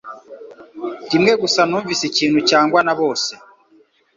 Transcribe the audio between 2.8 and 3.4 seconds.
na bose